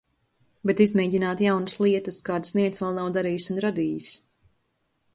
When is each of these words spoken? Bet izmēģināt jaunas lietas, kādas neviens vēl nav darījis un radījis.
Bet 0.69 0.79
izmēģināt 0.85 1.43
jaunas 1.45 1.77
lietas, 1.87 2.23
kādas 2.31 2.57
neviens 2.57 2.83
vēl 2.87 2.99
nav 2.99 3.15
darījis 3.19 3.51
un 3.57 3.65
radījis. 3.67 4.13